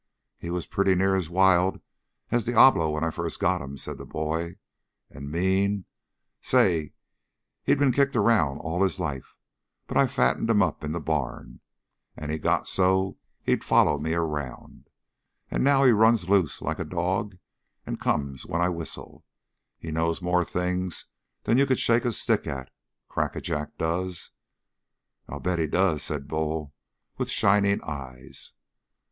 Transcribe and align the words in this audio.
"He 0.39 0.49
was 0.49 0.65
pretty 0.65 0.95
near 0.95 1.15
as 1.15 1.29
wild 1.29 1.79
as 2.31 2.45
Diablo 2.45 2.89
when 2.89 3.03
I 3.03 3.11
first 3.11 3.39
got 3.39 3.61
him," 3.61 3.77
said 3.77 3.99
the 3.99 4.05
boy. 4.07 4.55
"And 5.11 5.29
mean 5.31 5.85
say, 6.41 6.93
he'd 7.61 7.77
been 7.77 7.91
kicked 7.91 8.15
around 8.15 8.57
all 8.61 8.81
his 8.81 8.99
life. 8.99 9.35
But 9.85 9.97
I 9.97 10.07
fatted 10.07 10.49
him 10.49 10.63
up 10.63 10.83
in 10.83 10.91
the 10.91 10.99
barn, 10.99 11.59
and 12.17 12.31
he 12.31 12.39
got 12.39 12.67
so's 12.67 13.13
he'd 13.43 13.63
follow 13.63 13.99
me 13.99 14.15
around. 14.15 14.89
And 15.51 15.63
now 15.63 15.83
he 15.83 15.91
runs 15.91 16.27
loose 16.27 16.63
like 16.63 16.79
a 16.79 16.83
dog 16.83 17.37
and 17.85 17.99
comes 18.01 18.43
when 18.43 18.59
I 18.59 18.69
whistle. 18.69 19.23
He 19.77 19.91
knows 19.91 20.19
more 20.19 20.43
things 20.43 21.05
than 21.43 21.59
you 21.59 21.67
could 21.67 21.79
shake 21.79 22.05
a 22.05 22.11
stick 22.11 22.47
at, 22.47 22.71
Crackajack 23.07 23.77
does." 23.77 24.31
"I'll 25.29 25.39
bet 25.39 25.59
he 25.59 25.67
does," 25.67 26.01
said 26.01 26.27
Bull 26.27 26.73
with 27.19 27.29
shining 27.29 27.83
eyes. 27.83 28.53